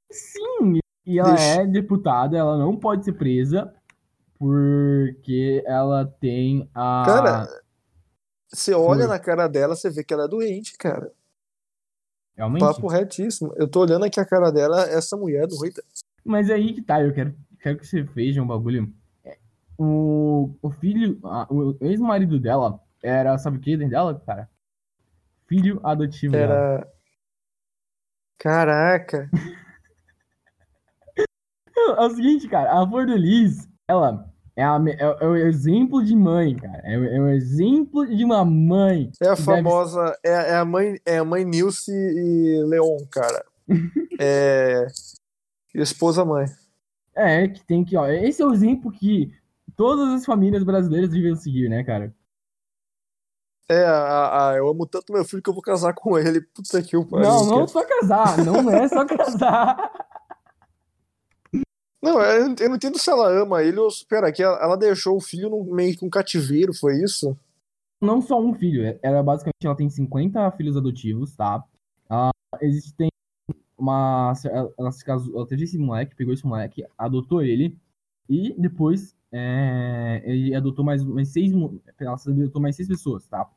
[0.10, 3.74] Sim, e ela Deixa- é deputada, ela não pode ser presa
[4.38, 7.04] porque ela tem a.
[7.06, 7.48] Cara,
[8.54, 11.12] você olha na cara dela, você vê que ela é doente, cara.
[12.36, 12.62] realmente.
[12.62, 13.54] Papo retíssimo.
[13.56, 15.84] Eu tô olhando aqui a cara dela, essa mulher é doida.
[16.24, 18.94] Mas é aí que tá, eu quero, quero que você veja um bagulho.
[19.26, 19.38] É,
[19.78, 24.50] O, o filho, a- o ex-marido dela era, sabe o que dela, cara?
[25.52, 26.54] Filho adotivo dela.
[26.54, 26.88] Era.
[28.40, 29.30] Caraca.
[31.78, 36.04] É o seguinte, cara, a Flor de Lis, ela é, a é, é o exemplo
[36.04, 36.82] de mãe, cara.
[36.86, 39.12] É, o- é o exemplo de uma mãe.
[39.22, 40.18] É a que deve famosa.
[40.24, 43.44] É, é a mãe, é a mãe Nilce e Leon, cara.
[44.20, 44.86] É.
[45.74, 46.46] Esposa mãe.
[47.16, 49.34] É, que tem que, ó, esse é o exemplo que
[49.76, 52.14] todas as famílias brasileiras deviam seguir, né, cara?
[53.72, 56.42] É, a, a- eu amo tanto meu filho que eu vou casar com ele.
[56.42, 57.26] Puta que o pariu.
[57.30, 57.68] Não, não cara.
[57.68, 59.92] só casar, não é só casar.
[62.02, 63.88] Não, eu não eu não entendo se ela ama ele ou.
[64.10, 67.38] Pera, que ela, ela deixou o filho num, meio que um cativeiro, foi isso?
[68.02, 71.64] Não só um filho, é- ela basicamente ela tem 50 filhos adotivos, tá?
[72.10, 73.10] Ela, existe tem
[73.78, 77.78] uma ela, ela se casou, ela teve esse moleque, pegou esse moleque, adotou ele
[78.28, 81.54] e depois é, ele adotou mais, mais seis,
[82.00, 83.48] ela adotou mais seis pessoas, tá?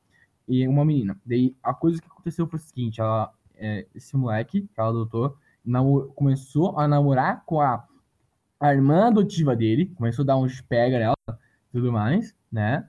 [0.49, 1.19] E uma menina.
[1.25, 5.37] Daí a coisa que aconteceu foi o seguinte, ela, é, esse moleque que ela adotou
[6.15, 7.87] começou a namorar com a,
[8.61, 11.39] a irmã adotiva dele, começou a dar uns pega nela,
[11.73, 12.87] tudo mais, né?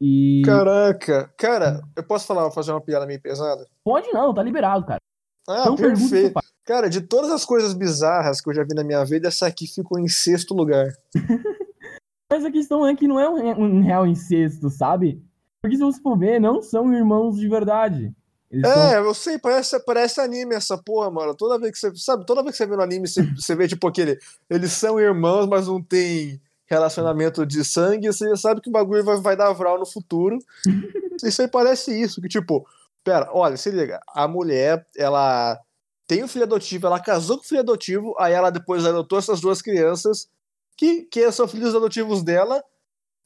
[0.00, 1.32] E Caraca.
[1.36, 3.66] Cara, eu posso falar, fazer uma piada meio pesada?
[3.84, 5.00] pode não, tá liberado, cara.
[5.48, 6.38] Ah, Então perfeito.
[6.64, 9.66] Cara, de todas as coisas bizarras que eu já vi na minha vida, essa aqui
[9.66, 10.88] ficou em sexto lugar.
[12.30, 15.20] Mas a questão é que não é um, um real incesto, sabe?
[15.62, 18.12] Porque se você for ver, não são irmãos de verdade.
[18.50, 21.34] Eles É, são- eu sei, parece, parece anime essa porra, mano.
[21.34, 23.68] Toda vez que você, sabe, toda vez que você vê no anime, você, você vê,
[23.68, 24.18] tipo, aquele.
[24.48, 29.04] Eles são irmãos, mas não tem relacionamento de sangue, você já sabe que o bagulho
[29.04, 30.38] vai, vai dar vral no futuro.
[31.22, 32.66] Isso aí parece isso, que, tipo,
[33.04, 35.58] pera, olha, se liga, a mulher, ela
[36.06, 39.40] tem um filho adotivo, ela casou com o filho adotivo, aí ela depois adotou essas
[39.40, 40.28] duas crianças,
[40.76, 42.64] que, que são filhos adotivos dela,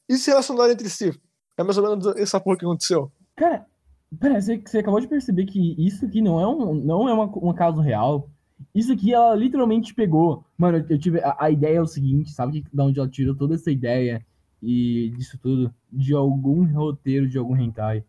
[0.09, 1.17] e se relacionaram entre si.
[1.57, 3.11] É mais ou menos essa porra que aconteceu.
[3.35, 3.65] Cara,
[4.19, 7.25] pera, você, você acabou de perceber que isso aqui não é um, não é uma,
[7.25, 8.29] um caso real.
[8.73, 10.43] Isso aqui ela literalmente pegou.
[10.57, 11.19] Mano, eu, eu tive.
[11.21, 14.25] A, a ideia é o seguinte, sabe de onde ela tirou toda essa ideia
[14.61, 15.73] e disso tudo?
[15.91, 18.03] De algum roteiro de algum hentai.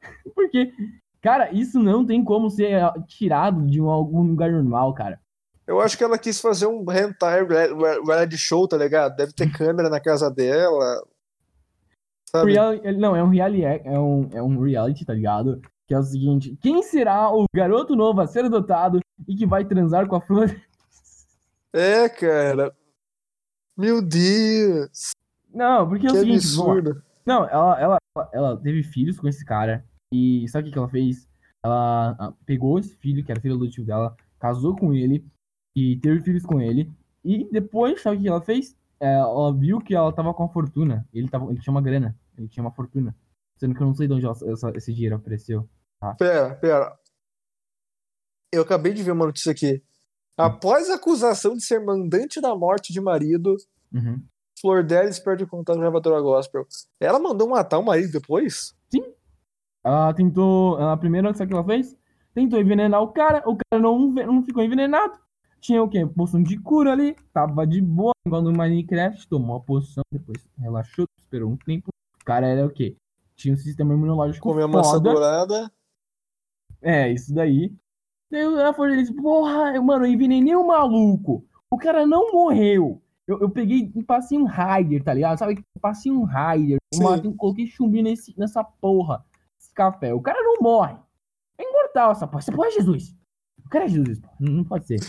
[0.34, 0.72] Porque,
[1.20, 5.18] cara, isso não tem como ser ah, tirado de um, algum lugar normal, cara.
[5.66, 9.16] Eu acho que ela quis fazer um hentai re- re- reality show, tá ligado?
[9.16, 11.02] Deve ter câmera na casa dela.
[12.28, 12.52] Sabe?
[12.52, 15.60] Real- não, é um reality, é um, é um reality, tá ligado?
[15.86, 19.64] Que é o seguinte: quem será o garoto novo a ser adotado e que vai
[19.64, 20.54] transar com a flor?
[21.72, 22.74] É, cara.
[23.76, 25.10] Meu Deus.
[25.52, 27.02] Não, porque é o Que seguinte, absurdo.
[27.24, 27.98] Não, ela, ela,
[28.32, 29.84] ela teve filhos com esse cara.
[30.12, 31.28] E sabe o que, que ela fez?
[31.64, 35.26] Ela ah, pegou esse filho, que era filho adotivo dela, casou com ele
[35.74, 36.90] e teve filhos com ele.
[37.24, 38.76] E depois, sabe o que ela fez?
[39.00, 41.06] É, ela viu que ela tava com a fortuna.
[41.12, 43.14] Ele, tava, ele tinha uma grana, ele tinha uma fortuna.
[43.58, 45.68] Sendo que eu não sei de onde ela- essa- esse dinheiro apareceu.
[46.18, 46.98] Pera, pera.
[48.52, 49.82] Eu acabei de ver uma notícia aqui.
[50.36, 53.56] Após a acusação de ser mandante da morte de marido,
[53.92, 54.22] Uhum.
[54.60, 56.66] Flor Delis perde contato com a gravadora gospel.
[57.00, 58.74] Ela mandou matar o marido depois?
[59.84, 60.78] Ela tentou.
[60.80, 61.96] Ela primeiro, sabe o que ela fez?
[62.34, 65.18] Tentou envenenar o cara, o cara não, não ficou envenenado.
[65.66, 66.06] Tinha o quê?
[66.06, 71.06] Poção de cura ali, tava de boa, igual no Minecraft, tomou a poção, depois relaxou,
[71.18, 71.88] esperou um tempo.
[72.22, 72.96] O cara era o quê?
[73.34, 75.10] Tinha um sistema imunológico Comeu maçã foda.
[75.10, 75.72] dourada.
[76.80, 77.74] É, isso daí.
[78.30, 81.44] Daí ela falou, ele disse, porra, eu- mano, eu envenenei o maluco.
[81.68, 83.02] O cara não morreu.
[83.26, 85.36] Eu, eu peguei e passei um Raider, tá ligado?
[85.36, 85.64] Sabe?
[85.80, 86.78] Passei um Raider,
[87.34, 89.24] coloquei chumbinho nesse, nessa porra.
[89.60, 90.14] Esse café.
[90.14, 90.96] O cara não morre.
[91.58, 92.38] É imortal essa porra.
[92.38, 93.16] Essa porra é Jesus.
[93.64, 94.28] O cara é Jesus, pô.
[94.38, 95.00] Não pode ser.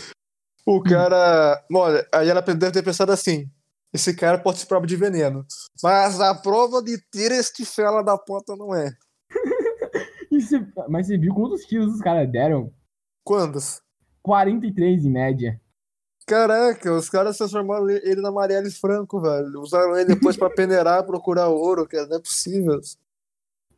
[0.70, 1.64] O cara.
[1.72, 3.50] Olha, aí ela deve ter pensado assim:
[3.92, 5.46] esse cara pode ser prova de veneno.
[5.82, 8.92] Mas a prova de ter este fela da puta não é.
[10.30, 12.70] Você- mas você viu quantos tiros os caras deram?
[13.24, 13.80] Quantas?
[14.22, 15.60] 43 em média.
[16.26, 19.60] Caraca, os caras transformaram ele na Marielle Franco, velho.
[19.62, 22.06] Usaram ele depois pra peneirar, procurar ouro, cara.
[22.06, 22.78] Não é possível.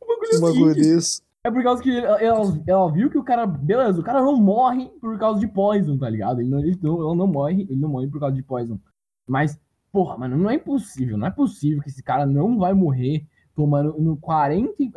[0.01, 1.21] O bagulho é o bagulho desse.
[1.43, 3.47] É por causa que ela, ela- ela viu que o cara.
[3.47, 6.39] Beleza, o cara não morre por causa de poison, tá ligado?
[6.39, 8.79] Ele não, ele não, ele não morre, ele não morre por causa de poison.
[9.27, 9.59] Mas,
[9.91, 11.17] porra, mano, não é impossível.
[11.17, 13.25] Não é possível que esse cara não vai morrer
[13.55, 14.71] tomando no 40.
[14.79, 14.91] e-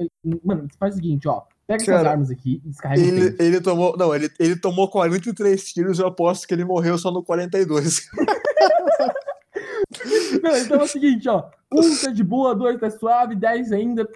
[0.45, 1.43] Mano, faz o seguinte, ó.
[1.67, 3.97] Pega essas Cara, armas aqui e descarrega Ele, ele tomou.
[3.97, 8.07] Não, ele, ele tomou 43 tiros, eu aposto que ele morreu só no 42.
[10.43, 11.45] Não, então é o seguinte, ó.
[11.73, 14.07] Um tá de boa, dois tá suave, dez ainda.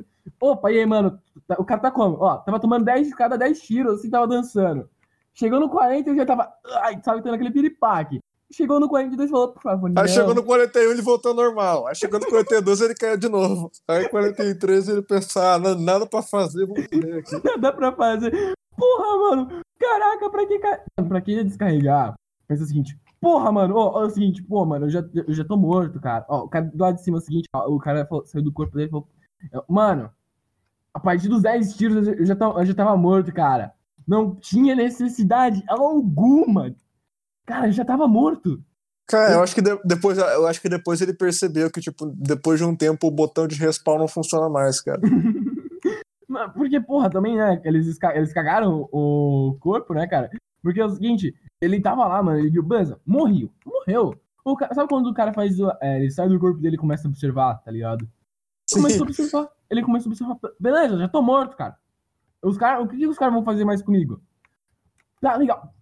[0.41, 1.19] Opa, e aí, mano?
[1.47, 2.17] Tá- O cara tá como?
[2.21, 4.89] Ó, tava tomando 10 de cada 10 tiros, assim, tava dançando.
[5.35, 6.53] Chegou no 40 e já tava.
[6.83, 8.19] Ai, sabe, tendo aquele piripaque.
[8.51, 10.03] Chegou no 42 e falou, por favor, não.
[10.03, 11.87] Aí chegou no 41 ele voltou normal.
[11.87, 13.71] Aí chegou no 42 ele caiu de novo.
[13.87, 17.31] Aí 43 ele pensou, ah, não- nada pra fazer, vou morrer aqui.
[17.61, 18.33] Dá pra fazer.
[18.77, 19.63] Porra, mano.
[19.79, 20.59] Caraca, pra que.
[21.09, 22.15] Pra que descarregar?
[22.49, 22.99] Pensa o seguinte.
[23.21, 23.77] Porra, mano.
[23.77, 26.25] Ó, ó, é o seguinte, pô, mano, eu já, eu já tô morto, cara.
[26.29, 28.43] Ó, o cara do lado de cima é o seguinte, ó, o cara falou- saiu
[28.45, 29.07] do corpo dele e falou.
[29.69, 30.11] Mano,
[30.99, 33.73] a partir dos 10 tiros eu já, tava, eu já tava morto, cara.
[34.07, 36.75] Não tinha necessidade alguma.
[37.47, 38.61] Cara, eu já tava morto.
[39.07, 42.59] Cara, eu acho que de- depois, eu acho que depois ele percebeu que, tipo, depois
[42.59, 45.01] de um tempo o botão de respawn não funciona mais, cara.
[46.55, 47.61] Porque, porra, também, né?
[47.65, 50.31] Eles, eles cagaram o corpo, né, cara?
[50.63, 54.15] Porque é o seguinte, ele tava lá, mano, ele viu, Banza, morreu, morreu.
[54.45, 55.57] O ca- Sabe quando o cara faz.
[55.81, 58.07] é, ele sai do corpo dele e começa a observar, tá ligado?
[58.73, 59.49] Começou a observar.
[59.71, 60.39] Ele começou a observar.
[60.59, 61.77] Beleza, já tô morto, cara.
[62.43, 64.23] Os cara, o que, que os caras vão fazer mais comigo?
[65.21, 65.75] Tá, legal.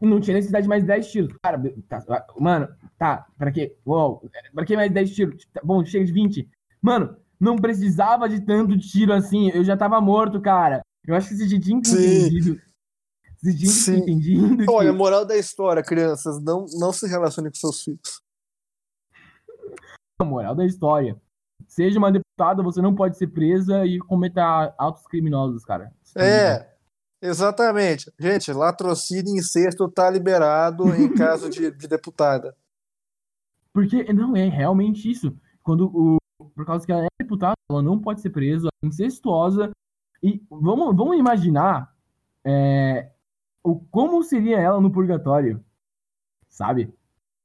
[0.00, 1.36] Não tinha necessidade de mais 10 tiros.
[1.42, 3.76] Cara, tá, mano, tá, pra quê?
[3.84, 4.22] Uou,
[4.54, 5.46] pra que mais 10 tiros?
[5.52, 6.48] Tá bom, chega de 20.
[6.80, 9.50] Mano, não precisava de tanto tiro assim.
[9.50, 10.80] Eu já tava morto, cara.
[11.06, 12.60] Eu acho que já tinha que entendido.
[13.36, 14.64] Você tinha que entendido.
[14.70, 18.22] Olha, moral da história, crianças, não, não se relacionem com seus filhos.
[20.18, 21.20] a moral da história.
[21.70, 25.92] Seja uma deputada, você não pode ser presa e cometer atos criminosos, cara.
[26.16, 26.68] É,
[27.22, 28.12] exatamente.
[28.18, 32.56] Gente, latrocínio e incesto tá liberado em caso de, de deputada.
[33.72, 35.32] Porque, não, é realmente isso.
[35.62, 36.16] Quando o.
[36.56, 39.70] por causa que ela é deputada, ela não pode ser presa, ela é incestuosa.
[40.20, 41.94] E vamos, vamos imaginar
[42.44, 43.12] é,
[43.62, 45.64] o, como seria ela no purgatório,
[46.48, 46.92] sabe?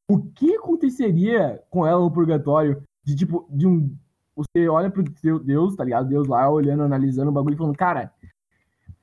[0.10, 3.96] O que aconteceria com ela no purgatório de tipo, de um.
[4.36, 6.10] Você olha pro seu Deus, tá ligado?
[6.10, 8.14] Deus lá olhando, analisando o bagulho e falando, cara,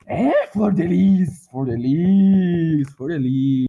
[0.06, 3.66] é Flor de Lis, Flor de Lis, Flor de Lis.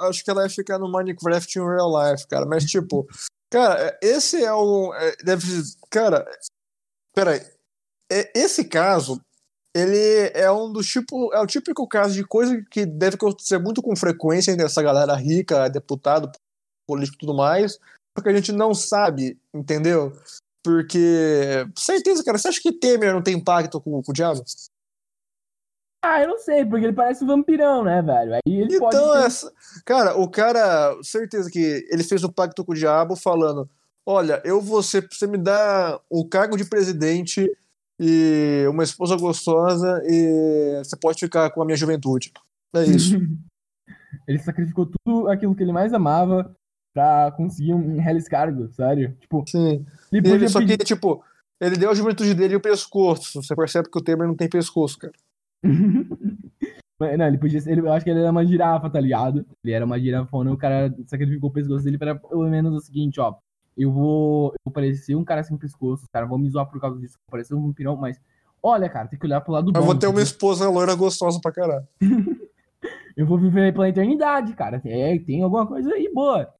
[0.00, 2.46] Acho que ela ia ficar no Minecraft em real life, cara.
[2.46, 3.06] Mas, tipo,
[3.50, 4.94] cara, esse é o.
[4.94, 5.44] é, deve.
[5.90, 6.26] Cara,
[7.14, 7.40] peraí.
[8.10, 9.20] É, esse caso,
[9.74, 11.32] ele é um dos tipo.
[11.34, 15.14] É o típico caso de coisa que deve acontecer muito com frequência entre essa galera
[15.14, 16.30] rica, deputado,
[16.86, 17.78] político e tudo mais.
[18.18, 20.12] Porque a gente não sabe, entendeu?
[20.62, 21.66] Porque.
[21.76, 22.36] Certeza, cara.
[22.36, 24.42] Você acha que Temer não tem pacto com, com o diabo?
[26.04, 28.34] Ah, eu não sei, porque ele parece um vampirão, né, velho?
[28.34, 28.96] Aí ele pode.
[28.96, 29.52] Então, ter- essa...
[29.84, 33.68] cara, o cara, certeza que ele fez o pacto com o diabo falando:
[34.06, 37.46] Olha, eu vou ser, você me dá o cargo de presidente
[38.00, 42.32] e uma esposa gostosa e você pode ficar com a minha juventude.
[42.74, 43.16] É isso.
[44.26, 46.56] ele sacrificou tudo aquilo que ele mais amava
[46.98, 49.16] pra conseguir um Hellis cargo, sério.
[49.20, 49.86] Tipo, Sim.
[50.12, 50.84] ele Ele, só que, pedir...
[50.84, 51.22] tipo,
[51.60, 53.40] ele deu a juventude dele e o pescoço.
[53.40, 55.12] Você percebe que o Temer não tem pescoço, cara.
[57.00, 59.46] Não, ele podia ser, ele, eu acho que ele era uma girafa, tá ligado?
[59.62, 62.80] Ele era uma girafona e o cara sacrificou o pescoço dele pra pelo menos o
[62.80, 63.36] seguinte, ó.
[63.76, 66.80] Eu vou, eu vou parecer um cara sem pescoço, os caras vão me zoar por
[66.80, 68.20] causa disso, vou parecer um vampirão, mas
[68.60, 69.78] olha, cara, tem que olhar pro lado bom.
[69.78, 71.86] Eu vou ter uma esposa loira gostosa pra caralho.
[73.16, 74.82] Eu vou viver pela eternidade, cara.
[74.84, 76.52] É, tem alguma coisa aí boa.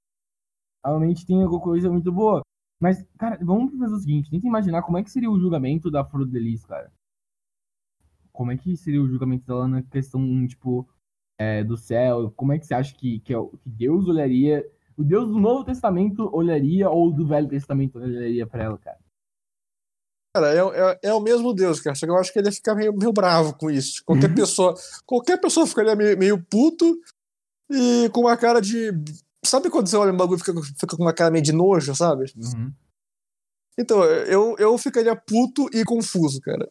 [0.89, 2.43] Realmente tem alguma coisa muito boa.
[2.81, 6.05] Mas, cara, vamos fazer o seguinte: tenta imaginar como é que seria o julgamento da
[6.05, 6.93] Flor de Lis, cara.
[8.33, 10.89] Como é que seria o julgamento dela na questão, tipo,
[11.39, 12.33] é, do céu?
[12.37, 14.65] Como é que você acha que, que, é que Deus olharia.
[14.97, 18.99] O Deus do Novo Testamento olharia ou do Velho Testamento olharia pra ela, cara?
[20.35, 21.97] Cara, é, é, é o mesmo Deus, cara.
[21.97, 24.03] Só que eu acho que ele ia ficar meio, meio bravo com isso.
[24.05, 24.75] Qualquer pessoa,
[25.07, 26.99] qualquer pessoa ficaria meio, meio puto
[27.71, 28.93] e com uma cara de.
[29.49, 31.95] Sabe quando você olha um bagulho e fica, fica com uma cara meio de nojo,
[31.95, 32.25] sabe?
[32.37, 32.73] Uhum.
[33.79, 36.69] Então, eu, eu ficaria puto e confuso, cara.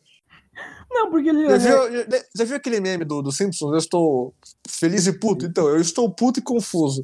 [0.92, 1.48] Não, porque ele.
[1.50, 3.72] Já viu, já- já viu aquele meme do, do Simpsons?
[3.72, 4.36] Eu estou
[4.68, 5.46] feliz e puto?
[5.46, 7.04] Então, eu estou puto e confuso.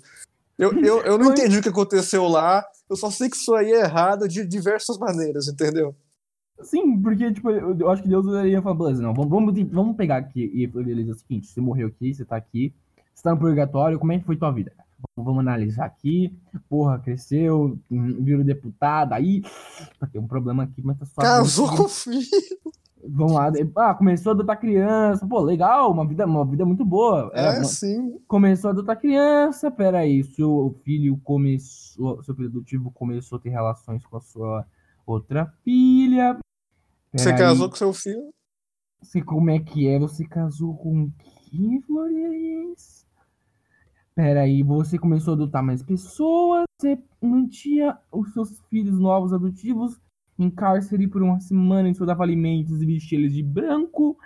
[0.58, 3.72] Eu, eu, eu não entendi o que aconteceu lá, eu só sei que isso aí
[3.72, 5.96] é errado de diversas maneiras, entendeu?
[6.62, 9.98] Sim, porque, tipo, eu, eu acho que Deus e falar, beleza, não, vamos, vamos, vamos
[9.98, 12.72] pegar aqui e ele diz o seguinte, você morreu aqui, você tá aqui,
[13.14, 14.72] você tá no purgatório, como é que foi tua vida?
[14.78, 14.83] cara?
[15.16, 16.36] Vamos, analisar aqui,
[16.70, 19.42] porra, cresceu, virou deputado, aí,
[20.00, 21.22] tá, tem um problema aqui, mas tá só...
[21.22, 22.26] Casou com o filho.
[23.06, 27.30] Vamos lá, ah, começou a adotar criança, pô, legal, uma vida, uma vida muito boa.
[27.34, 28.18] É, uma- sim.
[28.28, 34.06] começou a adotar criança, peraí, seu filho começou, seu filho adotivo começou a ter relações
[34.06, 34.66] com a sua
[35.06, 36.38] outra filha.
[37.14, 37.40] Você Peraí.
[37.40, 38.34] casou com seu filho.
[39.02, 40.00] Você, como é que é?
[40.00, 41.12] Você casou com
[41.52, 43.03] quem, Flores?
[44.16, 50.00] Peraí, você começou a adotar mais pessoas, você mantinha os seus filhos novos adotivos
[50.38, 54.18] em cárcere por uma semana, e só dava alimentos e vestia eles de branco.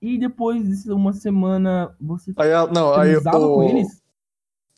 [0.00, 3.22] E depois de uma semana, você Aí, não, aí o-
[3.54, 4.02] com eles?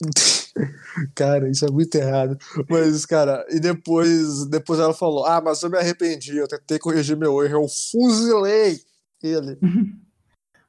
[1.15, 2.37] Cara, isso é muito errado.
[2.69, 7.17] Mas, cara, e depois, depois ela falou: Ah, mas eu me arrependi, eu tentei corrigir
[7.17, 8.79] meu erro, eu fuzilei
[9.23, 9.59] ele.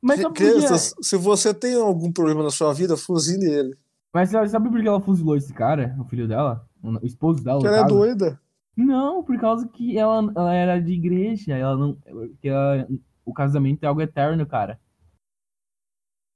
[0.06, 0.36] Mas sabe?
[0.36, 3.76] Crianças, se você tem algum problema na sua vida, fuzile ele.
[4.14, 6.66] Mas sabe por que ela fuzilou esse cara, o filho dela?
[6.84, 7.60] O esposo dela?
[7.60, 8.40] Porque ela é doida.
[8.78, 11.98] Não, por causa que ela, ela era de igreja, ela não.
[12.44, 12.88] Ela-
[13.26, 14.80] o casamento é algo eterno, cara.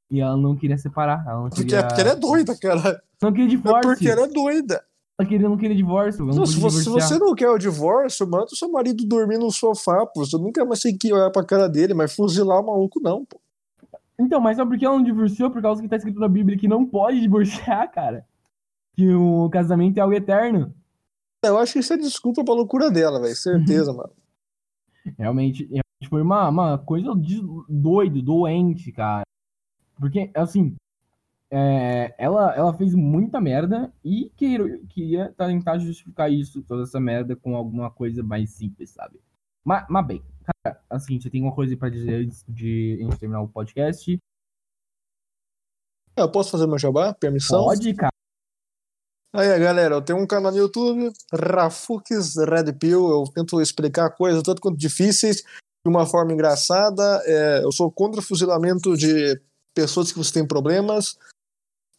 [0.09, 1.23] E ela não queria separar.
[1.27, 1.79] Ela não Porque, queria.
[1.79, 3.03] é porque ela é doida, cara.
[3.21, 3.81] Não queria É divórcio.
[3.91, 4.83] porque ela é doida.
[5.19, 6.25] Ela queria, não queria divórcio.
[6.25, 9.05] Não Não, se, podia você, se você não quer o divórcio, manda o seu marido
[9.05, 10.25] dormir no sofá, pô.
[10.25, 13.39] Você nunca mais tem que olhar pra cara dele, mas fuzilar o maluco, não, pô.
[14.19, 15.49] Então, mas sabe por que ela não divorciou?
[15.49, 18.25] Por causa que tá escrito na Bíblia que não pode divorciar, cara.
[18.95, 20.73] Que o casamento é algo eterno.
[21.43, 23.35] Eu acho que isso é desculpa pra loucura dela, velho.
[23.37, 24.11] Certeza, mano.
[25.17, 29.23] Realmente, realmente foi uma, uma coisa de doido, doente, cara.
[29.97, 30.75] Porque, assim,
[31.51, 37.35] é, ela, ela fez muita merda e queira- queria tentar justificar isso, toda essa merda,
[37.35, 39.19] com alguma coisa mais simples, sabe?
[39.63, 40.21] Mas, mas bem,
[40.63, 44.17] cara, assim, você tem alguma coisa pra dizer antes de a gente terminar o podcast?
[46.15, 47.13] Eu posso fazer meu jabá?
[47.13, 47.63] Permissão?
[47.63, 48.11] Pode, cara.
[49.33, 53.07] Aí, galera, eu tenho um canal no YouTube, Rafux Red Pill.
[53.07, 57.21] Eu tento explicar coisas tanto quanto difíceis de uma forma engraçada.
[57.25, 59.39] É, eu sou contra o fuzilamento de
[59.73, 61.15] pessoas que você tem problemas.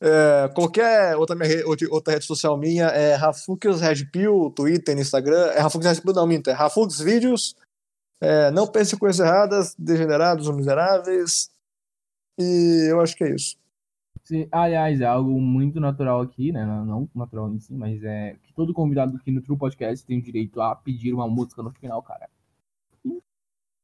[0.02, 5.52] É, qualquer outra, minha, outra, rede social minha é Rafux Red Pill, Twitter, Instagram.
[5.52, 6.50] É Rafux Red Pill, não, minto.
[6.50, 7.54] É Rafux Vídeos.
[8.20, 11.50] É, não pense coisas erradas, degenerados ou miseráveis.
[12.38, 13.56] E eu acho que é isso.
[14.24, 16.64] Se- aliás, é algo muito natural aqui, né?
[16.64, 20.22] Não natural em si, mas é que todo convidado aqui no True Podcast tem o
[20.22, 22.28] direito a pedir uma música no final, cara.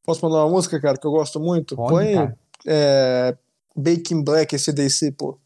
[0.05, 1.75] Posso mandar uma música, cara, que eu gosto muito?
[1.75, 2.35] Pode, Põe
[2.67, 3.37] é,
[3.75, 5.39] Baking Black SDC, pô.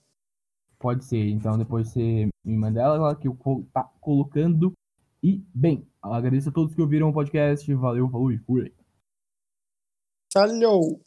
[0.78, 1.28] Pode ser.
[1.30, 4.72] Então depois você me manda ela que eu vou tá colocando.
[5.22, 7.72] E, bem, agradeço a todos que ouviram o podcast.
[7.74, 8.72] Valeu, falou e fui.
[10.33, 11.01] Falhou!